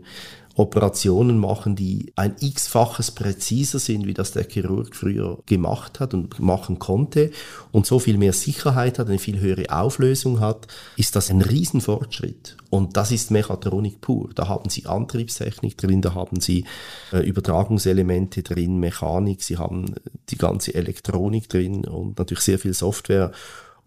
Operationen 0.56 1.38
machen, 1.38 1.75
die 1.75 2.12
ein 2.15 2.36
x-faches 2.39 3.12
präziser 3.12 3.79
sind, 3.79 4.08
wie 4.08 4.13
das 4.13 4.32
der 4.32 4.44
Chirurg 4.44 4.96
früher 4.96 5.39
gemacht 5.46 6.00
hat 6.00 6.13
und 6.13 6.39
machen 6.39 6.79
konnte 6.79 7.32
und 7.72 7.86
so 7.86 8.00
viel 8.00 8.18
mehr 8.18 8.34
Sicherheit 8.34 9.00
hat, 9.00 9.08
eine 9.08 9.20
viel 9.20 9.39
höhere 9.39 9.70
Auflösung 9.70 10.39
hat, 10.39 10.68
ist 10.98 11.15
das 11.15 11.29
ein 11.29 11.41
Riesenfortschritt. 11.41 12.58
Und 12.70 12.98
das 12.98 13.12
ist 13.12 13.32
Mechatronik 13.32 14.01
pur. 14.01 14.29
Da 14.36 14.48
haben 14.48 14.70
Sie 14.70 14.86
Antriebstechnik 14.86 15.77
drin, 15.77 16.01
da 16.01 16.13
haben 16.13 16.39
Sie 16.39 16.65
äh, 17.12 17.20
Übertragungselemente 17.20 18.44
drin, 18.44 18.79
Mechanik, 18.79 19.44
Sie 19.44 19.58
haben 19.58 19.96
die 20.29 20.38
ganze 20.38 20.75
Elektronik 20.75 21.50
drin 21.50 21.86
und 21.86 22.20
natürlich 22.20 22.44
sehr 22.44 22.60
viel 22.60 22.74
Software. 22.74 23.32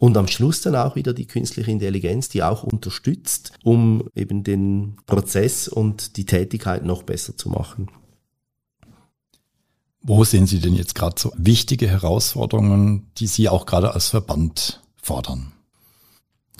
Und 0.03 0.17
am 0.17 0.27
Schluss 0.27 0.61
dann 0.63 0.75
auch 0.75 0.97
wieder 0.97 1.15
die 1.15 1.29
künstliche 1.29 1.71
Intelligenz, 1.71 2.29
die 2.29 2.43
auch 2.43 2.65
unterstützt, 2.65 3.53
um 3.63 4.09
eben 4.17 4.43
den 4.43 4.97
Prozess 5.07 5.69
und 5.69 6.17
die 6.17 6.27
Tätigkeit 6.27 6.85
noch 6.85 7.05
besser 7.05 7.37
zu 7.37 7.49
machen. 7.49 7.89
Wo 10.01 10.25
sehen 10.25 10.49
Sie 10.49 10.59
denn 10.59 10.75
jetzt 10.75 10.97
gerade 10.97 11.15
so 11.21 11.31
wichtige 11.37 11.87
Herausforderungen, 11.87 13.13
die 13.19 13.29
Sie 13.29 13.49
auch 13.49 13.65
gerade 13.65 13.95
als 13.95 14.09
Verband 14.09 14.83
fordern? 15.01 15.53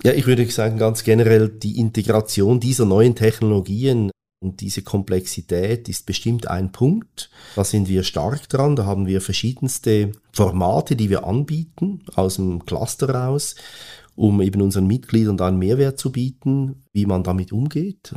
Ja, 0.05 0.13
ich 0.13 0.29
würde 0.29 0.49
sagen, 0.49 0.79
ganz 0.79 1.03
generell 1.03 1.49
die 1.49 1.81
Integration 1.81 2.61
dieser 2.61 2.85
neuen 2.85 3.17
Technologien 3.17 4.13
und 4.43 4.61
diese 4.61 4.83
Komplexität 4.83 5.89
ist 5.89 6.05
bestimmt 6.05 6.49
ein 6.49 6.73
Punkt. 6.73 7.31
Da 7.55 7.65
sind 7.65 7.89
wir 7.89 8.03
stark 8.03 8.49
dran. 8.49 8.77
Da 8.77 8.85
haben 8.85 9.07
wir 9.07 9.21
verschiedenste 9.21 10.13
Formate, 10.33 10.97
die 10.97 11.11
wir 11.11 11.25
anbieten 11.25 12.03
aus 12.15 12.37
dem 12.37 12.67
Cluster 12.67 13.11
raus, 13.11 13.55
um 14.17 14.43
eben 14.43 14.61
unseren 14.61 14.87
Mitgliedern 14.87 15.37
da 15.37 15.49
einen 15.49 15.59
Mehrwert 15.59 15.99
zu 15.99 16.11
bieten, 16.11 16.83
wie 16.93 17.07
man 17.07 17.23
damit 17.23 17.53
umgeht. 17.53 18.15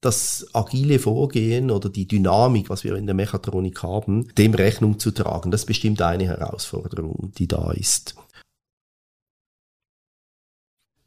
Das 0.00 0.48
agile 0.52 0.98
Vorgehen 0.98 1.70
oder 1.70 1.88
die 1.88 2.08
Dynamik, 2.08 2.68
was 2.68 2.82
wir 2.82 2.96
in 2.96 3.06
der 3.06 3.14
Mechatronik 3.14 3.84
haben, 3.84 4.34
dem 4.34 4.52
Rechnung 4.54 4.98
zu 4.98 5.12
tragen, 5.12 5.52
das 5.52 5.62
ist 5.62 5.66
bestimmt 5.66 6.02
eine 6.02 6.24
Herausforderung, 6.24 7.30
die 7.38 7.46
da 7.46 7.70
ist. 7.70 8.16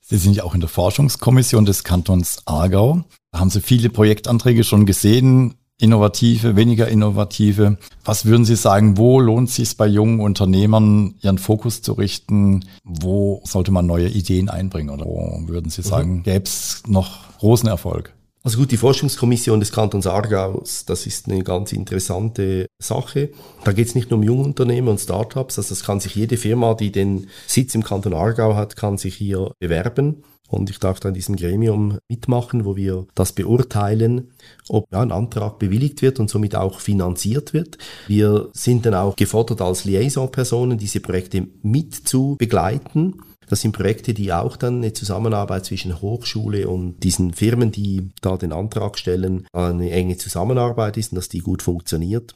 Sie 0.08 0.18
sind 0.18 0.36
ja 0.36 0.44
auch 0.44 0.54
in 0.54 0.60
der 0.60 0.70
Forschungskommission 0.70 1.66
des 1.66 1.84
Kantons 1.84 2.44
Aargau. 2.46 3.04
Da 3.32 3.40
haben 3.40 3.50
Sie 3.50 3.60
viele 3.60 3.90
Projektanträge 3.90 4.64
schon 4.64 4.86
gesehen, 4.86 5.56
innovative, 5.80 6.56
weniger 6.56 6.88
innovative. 6.88 7.80
Was 8.04 8.26
würden 8.26 8.46
Sie 8.46 8.56
sagen, 8.56 8.98
wo 9.00 9.20
lohnt 9.20 9.50
es 9.50 9.56
sich 9.56 9.76
bei 9.78 9.88
jungen 9.88 10.20
Unternehmern, 10.20 11.16
ihren 11.24 11.40
Fokus 11.40 11.82
zu 11.82 11.94
richten? 11.94 12.66
Wo 12.84 13.42
sollte 13.46 13.72
man 13.72 13.88
neue 13.88 14.08
Ideen 14.08 14.48
einbringen? 14.48 14.92
Oder 14.92 15.06
wo 15.06 15.42
würden 15.48 15.72
Sie 15.72 15.82
sagen, 15.82 16.18
mhm. 16.18 16.24
gäbe 16.24 16.46
es 16.46 16.84
noch 16.86 17.36
großen 17.40 17.68
Erfolg? 17.68 18.15
Also 18.46 18.60
gut, 18.60 18.70
die 18.70 18.78
Forschungskommission 18.78 19.60
des 19.60 19.72
Kantons 19.72 20.06
Aargaus, 20.06 20.86
das 20.86 21.08
ist 21.08 21.28
eine 21.28 21.44
ganz 21.44 21.74
interessante 21.74 22.68
Sache. 22.78 23.32
Da 23.64 23.72
geht 23.72 23.88
es 23.88 23.96
nicht 23.96 24.12
nur 24.12 24.20
um 24.20 24.24
Jungunternehmen 24.24 24.88
und 24.88 25.00
Startups, 25.00 25.58
also 25.58 25.70
das 25.70 25.84
kann 25.84 26.00
sich 26.00 26.14
jede 26.14 26.38
Firma, 26.38 26.76
die 26.76 26.92
den 26.92 27.26
Sitz 27.48 27.74
im 27.74 27.84
Kanton 27.84 28.14
Aargau 28.14 28.56
hat, 28.56 28.76
kann 28.76 29.00
sich 29.00 29.16
hier 29.16 29.52
bewerben. 29.58 30.22
Und 30.48 30.70
ich 30.70 30.78
darf 30.78 31.00
da 31.00 31.10
in 31.10 31.16
diesem 31.16 31.38
Gremium 31.38 31.98
mitmachen, 32.08 32.66
wo 32.66 32.76
wir 32.76 33.08
das 33.16 33.32
beurteilen, 33.32 34.30
ob 34.70 34.86
ein 34.94 35.12
Antrag 35.12 35.58
bewilligt 35.58 36.04
wird 36.04 36.20
und 36.20 36.30
somit 36.30 36.56
auch 36.56 36.82
finanziert 36.82 37.52
wird. 37.52 37.80
Wir 38.06 38.50
sind 38.54 38.86
dann 38.86 38.94
auch 38.94 39.16
gefordert 39.16 39.60
als 39.62 39.86
Liaison-Personen, 39.86 40.78
diese 40.78 41.00
Projekte 41.00 41.48
mit 41.64 41.96
zu 41.96 42.36
begleiten 42.38 43.16
das 43.48 43.62
sind 43.62 43.74
Projekte, 43.74 44.14
die 44.14 44.34
auch 44.34 44.58
dann 44.58 44.78
eine 44.78 44.94
Zusammenarbeit 44.94 45.66
zwischen 45.66 46.02
Hochschule 46.02 46.68
und 46.68 47.00
diesen 47.04 47.34
Firmen, 47.34 47.72
die 47.72 48.10
da 48.22 48.38
den 48.38 48.52
Antrag 48.52 48.98
stellen, 48.98 49.48
eine 49.54 49.92
enge 49.92 50.18
Zusammenarbeit 50.18 50.98
ist 50.98 51.12
und 51.12 51.18
dass 51.18 51.30
die 51.30 51.40
gut 51.40 51.62
funktioniert. 51.62 52.36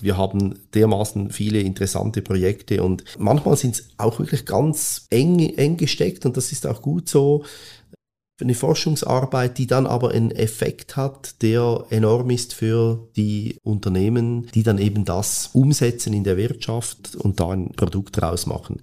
Wir 0.00 0.16
haben 0.16 0.60
dermaßen 0.74 1.30
viele 1.30 1.60
interessante 1.60 2.22
Projekte 2.22 2.82
und 2.82 3.04
manchmal 3.18 3.56
sind 3.56 3.74
es 3.74 3.88
auch 3.96 4.18
wirklich 4.18 4.46
ganz 4.46 5.06
eng, 5.10 5.40
eng 5.40 5.76
gesteckt 5.76 6.24
und 6.26 6.36
das 6.36 6.52
ist 6.52 6.66
auch 6.66 6.82
gut 6.82 7.08
so. 7.08 7.44
Eine 8.40 8.54
Forschungsarbeit, 8.54 9.58
die 9.58 9.66
dann 9.66 9.86
aber 9.86 10.12
einen 10.12 10.30
Effekt 10.30 10.96
hat, 10.96 11.42
der 11.42 11.84
enorm 11.90 12.30
ist 12.30 12.54
für 12.54 13.08
die 13.14 13.58
Unternehmen, 13.62 14.46
die 14.54 14.62
dann 14.62 14.78
eben 14.78 15.04
das 15.04 15.50
umsetzen 15.52 16.14
in 16.14 16.24
der 16.24 16.38
Wirtschaft 16.38 17.16
und 17.16 17.38
da 17.38 17.50
ein 17.50 17.72
Produkt 17.72 18.18
draus 18.18 18.46
machen. 18.46 18.80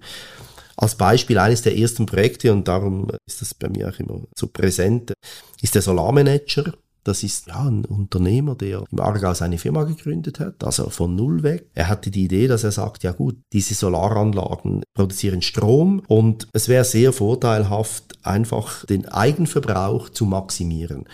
Als 0.80 0.94
Beispiel 0.94 1.38
eines 1.38 1.62
der 1.62 1.76
ersten 1.76 2.06
Projekte, 2.06 2.52
und 2.52 2.68
darum 2.68 3.08
ist 3.26 3.42
das 3.42 3.52
bei 3.52 3.68
mir 3.68 3.88
auch 3.88 3.98
immer 3.98 4.20
so 4.36 4.46
präsent, 4.46 5.12
ist 5.60 5.74
der 5.74 5.82
Solarmanager. 5.82 6.72
Das 7.02 7.24
ist 7.24 7.48
ja 7.48 7.66
ein 7.66 7.84
Unternehmer, 7.84 8.54
der 8.54 8.84
im 8.92 9.00
Aargau 9.00 9.34
seine 9.34 9.58
Firma 9.58 9.82
gegründet 9.84 10.38
hat, 10.38 10.62
also 10.62 10.88
von 10.90 11.16
Null 11.16 11.42
weg. 11.42 11.68
Er 11.74 11.88
hatte 11.88 12.12
die 12.12 12.24
Idee, 12.24 12.46
dass 12.46 12.62
er 12.62 12.70
sagt, 12.70 13.02
ja 13.02 13.10
gut, 13.10 13.36
diese 13.52 13.74
Solaranlagen 13.74 14.84
produzieren 14.94 15.42
Strom 15.42 16.00
und 16.06 16.46
es 16.52 16.68
wäre 16.68 16.84
sehr 16.84 17.12
vorteilhaft, 17.12 18.16
einfach 18.22 18.84
den 18.86 19.08
Eigenverbrauch 19.08 20.10
zu 20.10 20.26
maximieren. 20.26 21.06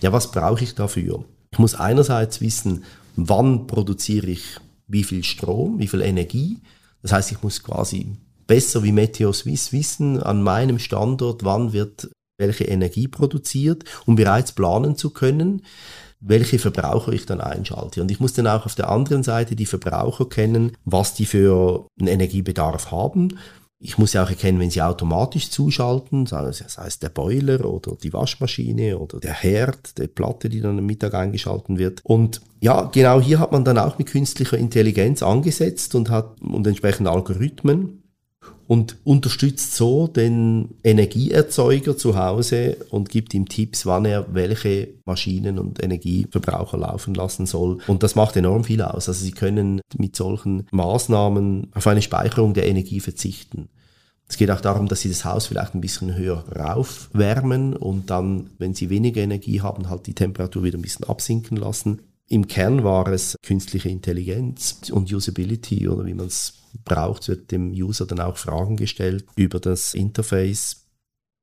Ja, 0.00 0.12
was 0.12 0.30
brauche 0.30 0.64
ich 0.64 0.74
dafür? 0.74 1.24
Ich 1.52 1.58
muss 1.58 1.74
einerseits 1.74 2.40
wissen, 2.40 2.84
wann 3.16 3.66
produziere 3.66 4.28
ich 4.28 4.44
wie 4.86 5.04
viel 5.04 5.24
Strom, 5.24 5.78
wie 5.78 5.88
viel 5.88 6.00
Energie. 6.00 6.58
Das 7.02 7.12
heißt, 7.12 7.32
ich 7.32 7.42
muss 7.42 7.62
quasi 7.62 8.16
besser 8.50 8.82
wie 8.82 8.90
Meteo 8.90 9.32
Swiss 9.32 9.72
wissen 9.72 10.20
an 10.20 10.42
meinem 10.42 10.80
Standort, 10.80 11.44
wann 11.44 11.72
wird 11.72 12.10
welche 12.36 12.64
Energie 12.64 13.06
produziert, 13.06 13.84
um 14.06 14.16
bereits 14.16 14.50
planen 14.50 14.96
zu 14.96 15.10
können, 15.10 15.62
welche 16.18 16.58
Verbraucher 16.58 17.12
ich 17.12 17.26
dann 17.26 17.40
einschalte. 17.40 18.02
Und 18.02 18.10
ich 18.10 18.18
muss 18.18 18.32
dann 18.32 18.48
auch 18.48 18.66
auf 18.66 18.74
der 18.74 18.88
anderen 18.88 19.22
Seite 19.22 19.54
die 19.54 19.66
Verbraucher 19.66 20.28
kennen, 20.28 20.72
was 20.84 21.14
die 21.14 21.26
für 21.26 21.86
einen 22.00 22.08
Energiebedarf 22.08 22.90
haben. 22.90 23.38
Ich 23.78 23.98
muss 23.98 24.14
ja 24.14 24.24
auch 24.24 24.30
erkennen, 24.30 24.58
wenn 24.58 24.70
sie 24.70 24.82
automatisch 24.82 25.50
zuschalten, 25.50 26.26
sei 26.26 26.48
es 26.48 26.98
der 26.98 27.08
Boiler 27.08 27.64
oder 27.64 27.96
die 28.02 28.12
Waschmaschine 28.12 28.98
oder 28.98 29.20
der 29.20 29.32
Herd, 29.32 29.96
die 29.96 30.08
Platte, 30.08 30.48
die 30.48 30.60
dann 30.60 30.76
am 30.76 30.86
Mittag 30.86 31.14
eingeschalten 31.14 31.78
wird. 31.78 32.00
Und 32.02 32.40
ja, 32.60 32.82
genau 32.92 33.20
hier 33.20 33.38
hat 33.38 33.52
man 33.52 33.64
dann 33.64 33.78
auch 33.78 33.96
mit 33.96 34.08
künstlicher 34.08 34.58
Intelligenz 34.58 35.22
angesetzt 35.22 35.94
und 35.94 36.10
hat 36.10 36.42
und 36.42 36.66
entsprechende 36.66 37.12
Algorithmen 37.12 38.00
und 38.70 38.98
unterstützt 39.02 39.74
so 39.74 40.06
den 40.06 40.76
Energieerzeuger 40.84 41.96
zu 41.96 42.16
Hause 42.16 42.76
und 42.90 43.08
gibt 43.08 43.34
ihm 43.34 43.48
Tipps, 43.48 43.84
wann 43.84 44.04
er 44.04 44.32
welche 44.32 44.90
Maschinen 45.04 45.58
und 45.58 45.82
Energieverbraucher 45.82 46.78
laufen 46.78 47.14
lassen 47.14 47.46
soll. 47.46 47.78
Und 47.88 48.04
das 48.04 48.14
macht 48.14 48.36
enorm 48.36 48.62
viel 48.62 48.80
aus. 48.82 49.08
Also 49.08 49.24
Sie 49.24 49.32
können 49.32 49.80
mit 49.98 50.14
solchen 50.14 50.68
Maßnahmen 50.70 51.72
auf 51.74 51.88
eine 51.88 52.00
Speicherung 52.00 52.54
der 52.54 52.68
Energie 52.68 53.00
verzichten. 53.00 53.68
Es 54.28 54.36
geht 54.36 54.52
auch 54.52 54.60
darum, 54.60 54.86
dass 54.86 55.00
Sie 55.00 55.08
das 55.08 55.24
Haus 55.24 55.48
vielleicht 55.48 55.74
ein 55.74 55.80
bisschen 55.80 56.14
höher 56.14 56.44
raufwärmen 56.56 57.74
und 57.74 58.08
dann, 58.10 58.50
wenn 58.58 58.74
Sie 58.74 58.88
weniger 58.88 59.20
Energie 59.20 59.62
haben, 59.62 59.90
halt 59.90 60.06
die 60.06 60.14
Temperatur 60.14 60.62
wieder 60.62 60.78
ein 60.78 60.82
bisschen 60.82 61.08
absinken 61.08 61.56
lassen. 61.56 62.02
Im 62.32 62.46
Kern 62.46 62.84
war 62.84 63.08
es 63.08 63.36
künstliche 63.42 63.88
Intelligenz 63.88 64.88
und 64.92 65.12
Usability 65.12 65.88
oder 65.88 66.06
wie 66.06 66.14
man 66.14 66.28
es 66.28 66.62
braucht, 66.84 67.26
wird 67.26 67.50
dem 67.50 67.72
User 67.72 68.06
dann 68.06 68.20
auch 68.20 68.36
Fragen 68.36 68.76
gestellt 68.76 69.24
über 69.34 69.58
das 69.58 69.94
Interface. 69.94 70.86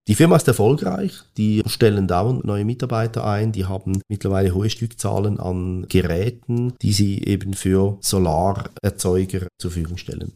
Die 0.08 0.16
Firma 0.16 0.38
ist 0.38 0.48
erfolgreich, 0.48 1.12
die 1.36 1.62
stellen 1.66 2.08
dauernd 2.08 2.46
neue 2.46 2.64
Mitarbeiter 2.64 3.26
ein, 3.26 3.52
die 3.52 3.66
haben 3.66 4.02
mittlerweile 4.08 4.54
hohe 4.54 4.70
Stückzahlen 4.70 5.42
an 5.42 5.86
Geräten, 5.90 6.74
die 6.82 6.94
sie 6.94 7.22
eben 7.22 7.54
für 7.54 7.98
Solarerzeuger 8.00 9.48
zur 9.60 9.72
Verfügung 9.72 9.98
stellen. 9.98 10.32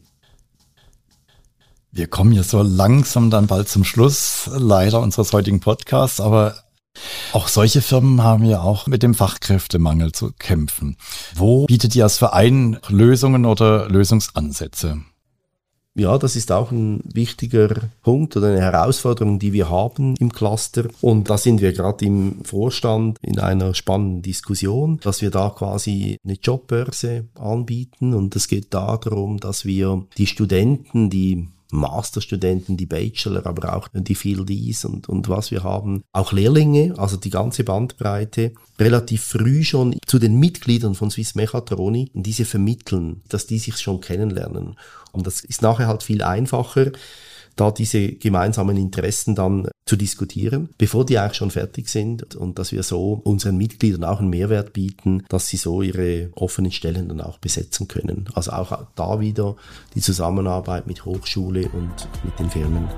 Wir 1.92 2.08
kommen 2.08 2.32
hier 2.32 2.42
so 2.42 2.60
langsam 2.60 3.30
dann 3.30 3.46
bald 3.46 3.70
zum 3.70 3.84
Schluss, 3.84 4.50
leider 4.52 5.00
unseres 5.00 5.32
heutigen 5.32 5.60
Podcasts, 5.60 6.20
aber 6.20 6.56
auch 7.32 7.48
solche 7.48 7.82
Firmen 7.82 8.22
haben 8.22 8.44
ja 8.44 8.60
auch 8.60 8.86
mit 8.86 9.02
dem 9.02 9.14
Fachkräftemangel 9.14 10.12
zu 10.12 10.32
kämpfen. 10.38 10.96
Wo 11.34 11.66
bietet 11.66 11.96
ihr 11.96 12.04
als 12.04 12.18
Verein 12.18 12.78
Lösungen 12.88 13.46
oder 13.46 13.88
Lösungsansätze? 13.88 15.02
Ja, 15.94 16.16
das 16.16 16.36
ist 16.36 16.50
auch 16.50 16.70
ein 16.70 17.00
wichtiger 17.04 17.68
Punkt 18.02 18.34
oder 18.34 18.48
eine 18.48 18.62
Herausforderung, 18.62 19.38
die 19.38 19.52
wir 19.52 19.68
haben 19.68 20.16
im 20.16 20.32
Cluster. 20.32 20.88
Und 21.02 21.28
da 21.28 21.36
sind 21.36 21.60
wir 21.60 21.74
gerade 21.74 22.06
im 22.06 22.42
Vorstand 22.44 23.18
in 23.20 23.38
einer 23.38 23.74
spannenden 23.74 24.22
Diskussion, 24.22 25.00
dass 25.02 25.20
wir 25.20 25.30
da 25.30 25.50
quasi 25.50 26.16
eine 26.24 26.38
Jobbörse 26.42 27.26
anbieten. 27.38 28.14
Und 28.14 28.34
es 28.36 28.48
geht 28.48 28.72
darum, 28.72 29.38
dass 29.38 29.66
wir 29.66 30.06
die 30.16 30.26
Studenten, 30.26 31.10
die 31.10 31.48
Masterstudenten, 31.72 32.76
die 32.76 32.86
Bachelor, 32.86 33.46
aber 33.46 33.74
auch 33.74 33.88
die 33.92 34.14
Fieldies 34.14 34.84
und, 34.84 35.08
und 35.08 35.28
was 35.28 35.50
wir 35.50 35.64
haben. 35.64 36.02
Auch 36.12 36.32
Lehrlinge, 36.32 36.94
also 36.98 37.16
die 37.16 37.30
ganze 37.30 37.64
Bandbreite, 37.64 38.52
relativ 38.78 39.22
früh 39.24 39.64
schon 39.64 39.96
zu 40.06 40.18
den 40.18 40.38
Mitgliedern 40.38 40.94
von 40.94 41.10
Swiss 41.10 41.34
Mechatronic 41.34 42.10
diese 42.14 42.44
vermitteln, 42.44 43.22
dass 43.28 43.46
die 43.46 43.58
sich 43.58 43.78
schon 43.78 44.00
kennenlernen. 44.00 44.76
Und 45.12 45.26
das 45.26 45.40
ist 45.40 45.62
nachher 45.62 45.88
halt 45.88 46.02
viel 46.02 46.22
einfacher, 46.22 46.92
da 47.56 47.70
diese 47.70 48.12
gemeinsamen 48.12 48.76
Interessen 48.76 49.34
dann 49.34 49.68
zu 49.86 49.96
diskutieren, 49.96 50.70
bevor 50.78 51.04
die 51.04 51.18
eigentlich 51.18 51.36
schon 51.36 51.50
fertig 51.50 51.88
sind 51.88 52.34
und 52.34 52.58
dass 52.58 52.72
wir 52.72 52.82
so 52.82 53.20
unseren 53.24 53.56
Mitgliedern 53.56 54.04
auch 54.04 54.20
einen 54.20 54.30
Mehrwert 54.30 54.72
bieten, 54.72 55.24
dass 55.28 55.48
sie 55.48 55.56
so 55.56 55.82
ihre 55.82 56.30
offenen 56.34 56.72
Stellen 56.72 57.08
dann 57.08 57.20
auch 57.20 57.38
besetzen 57.38 57.88
können. 57.88 58.26
Also 58.34 58.52
auch 58.52 58.86
da 58.94 59.20
wieder 59.20 59.56
die 59.94 60.00
Zusammenarbeit 60.00 60.86
mit 60.86 61.04
Hochschule 61.04 61.68
und 61.68 62.08
mit 62.24 62.38
den 62.38 62.50
Firmen. 62.50 62.88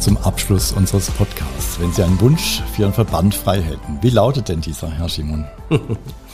Zum 0.00 0.16
Abschluss 0.18 0.70
unseres 0.72 1.10
Podcasts, 1.10 1.80
wenn 1.80 1.92
Sie 1.92 2.04
einen 2.04 2.20
Wunsch 2.20 2.62
für 2.72 2.82
Ihren 2.82 2.92
Verband 2.92 3.34
frei 3.34 3.60
hätten, 3.60 3.98
wie 4.02 4.10
lautet 4.10 4.48
denn 4.48 4.60
dieser, 4.60 4.88
Herr 4.88 5.08
Schimon? 5.08 5.44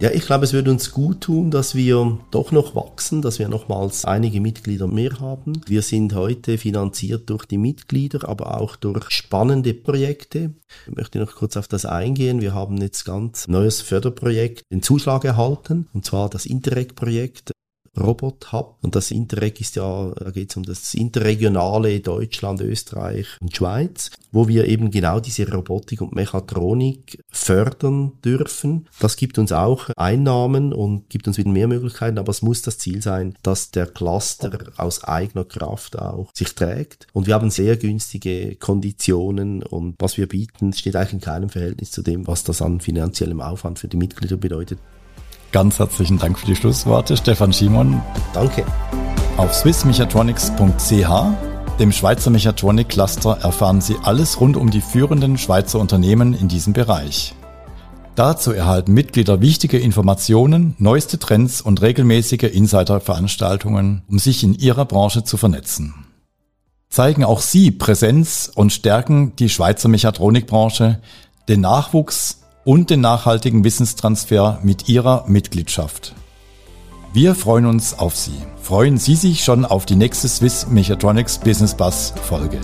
Ja, 0.00 0.10
ich 0.12 0.24
glaube, 0.24 0.46
es 0.46 0.54
würde 0.54 0.70
uns 0.70 0.92
gut 0.92 1.20
tun, 1.20 1.50
dass 1.50 1.74
wir 1.74 2.18
doch 2.30 2.52
noch 2.52 2.74
wachsen, 2.74 3.20
dass 3.20 3.38
wir 3.38 3.50
nochmals 3.50 4.06
einige 4.06 4.40
Mitglieder 4.40 4.86
mehr 4.86 5.20
haben. 5.20 5.60
Wir 5.66 5.82
sind 5.82 6.14
heute 6.14 6.56
finanziert 6.56 7.28
durch 7.28 7.44
die 7.44 7.58
Mitglieder, 7.58 8.26
aber 8.26 8.58
auch 8.58 8.76
durch 8.76 9.10
spannende 9.10 9.74
Projekte. 9.74 10.54
Ich 10.86 10.96
möchte 10.96 11.18
noch 11.18 11.34
kurz 11.34 11.58
auf 11.58 11.68
das 11.68 11.84
eingehen. 11.84 12.40
Wir 12.40 12.54
haben 12.54 12.78
jetzt 12.78 13.04
ganz 13.04 13.46
neues 13.46 13.82
Förderprojekt, 13.82 14.62
den 14.72 14.82
Zuschlag 14.82 15.26
erhalten, 15.26 15.86
und 15.92 16.06
zwar 16.06 16.30
das 16.30 16.46
Interreg-Projekt. 16.46 17.52
Robot 17.98 18.52
Hub. 18.52 18.76
Und 18.82 18.94
das 18.94 19.10
Interreg 19.10 19.60
ist 19.60 19.76
ja, 19.76 20.12
da 20.16 20.30
geht 20.30 20.50
es 20.50 20.56
um 20.56 20.62
das 20.62 20.94
interregionale 20.94 22.00
Deutschland, 22.00 22.60
Österreich 22.60 23.26
und 23.40 23.54
Schweiz, 23.54 24.10
wo 24.32 24.48
wir 24.48 24.66
eben 24.66 24.90
genau 24.90 25.20
diese 25.20 25.50
Robotik 25.50 26.00
und 26.00 26.14
Mechatronik 26.14 27.22
fördern 27.30 28.12
dürfen. 28.24 28.88
Das 29.00 29.16
gibt 29.16 29.38
uns 29.38 29.52
auch 29.52 29.90
Einnahmen 29.96 30.72
und 30.72 31.08
gibt 31.10 31.26
uns 31.26 31.38
wieder 31.38 31.50
mehr 31.50 31.68
Möglichkeiten, 31.68 32.18
aber 32.18 32.30
es 32.30 32.42
muss 32.42 32.62
das 32.62 32.78
Ziel 32.78 33.02
sein, 33.02 33.34
dass 33.42 33.70
der 33.70 33.86
Cluster 33.86 34.58
aus 34.76 35.04
eigener 35.04 35.44
Kraft 35.44 35.98
auch 35.98 36.30
sich 36.34 36.54
trägt. 36.54 37.06
Und 37.12 37.26
wir 37.26 37.34
haben 37.34 37.50
sehr 37.50 37.76
günstige 37.76 38.56
Konditionen 38.56 39.62
und 39.62 39.96
was 39.98 40.16
wir 40.16 40.28
bieten, 40.28 40.72
steht 40.72 40.96
eigentlich 40.96 41.14
in 41.14 41.20
keinem 41.20 41.48
Verhältnis 41.50 41.90
zu 41.90 42.02
dem, 42.02 42.26
was 42.26 42.44
das 42.44 42.62
an 42.62 42.80
finanziellem 42.80 43.40
Aufwand 43.40 43.78
für 43.78 43.88
die 43.88 43.96
Mitglieder 43.96 44.36
bedeutet. 44.36 44.78
Ganz 45.52 45.80
herzlichen 45.80 46.18
Dank 46.18 46.38
für 46.38 46.46
die 46.46 46.54
Schlussworte, 46.54 47.16
Stefan 47.16 47.52
Schimon. 47.52 48.00
Danke. 48.32 48.64
Auf 49.36 49.52
swissmechatronics.ch, 49.52 51.10
dem 51.80 51.90
Schweizer 51.90 52.30
Mechatronik 52.30 52.88
Cluster, 52.88 53.38
erfahren 53.42 53.80
Sie 53.80 53.96
alles 54.04 54.40
rund 54.40 54.56
um 54.56 54.70
die 54.70 54.80
führenden 54.80 55.38
Schweizer 55.38 55.80
Unternehmen 55.80 56.34
in 56.34 56.46
diesem 56.46 56.72
Bereich. 56.72 57.34
Dazu 58.14 58.52
erhalten 58.52 58.92
Mitglieder 58.92 59.40
wichtige 59.40 59.78
Informationen, 59.78 60.76
neueste 60.78 61.18
Trends 61.18 61.60
und 61.60 61.82
regelmäßige 61.82 62.44
Insider-Veranstaltungen, 62.44 64.02
um 64.08 64.20
sich 64.20 64.44
in 64.44 64.54
ihrer 64.54 64.84
Branche 64.84 65.24
zu 65.24 65.36
vernetzen. 65.36 66.06
Zeigen 66.90 67.24
auch 67.24 67.40
Sie 67.40 67.72
Präsenz 67.72 68.52
und 68.54 68.72
stärken 68.72 69.34
die 69.36 69.48
Schweizer 69.48 69.88
Mechatronikbranche, 69.88 71.00
den 71.48 71.60
Nachwuchs 71.60 72.40
und 72.64 72.90
den 72.90 73.00
nachhaltigen 73.00 73.64
Wissenstransfer 73.64 74.58
mit 74.62 74.88
Ihrer 74.88 75.24
Mitgliedschaft. 75.26 76.14
Wir 77.12 77.34
freuen 77.34 77.66
uns 77.66 77.98
auf 77.98 78.14
Sie. 78.14 78.38
Freuen 78.62 78.98
Sie 78.98 79.16
sich 79.16 79.42
schon 79.42 79.64
auf 79.64 79.84
die 79.86 79.96
nächste 79.96 80.28
Swiss 80.28 80.68
Mechatronics 80.68 81.38
Business 81.38 81.74
Bus 81.74 82.14
Folge. 82.22 82.60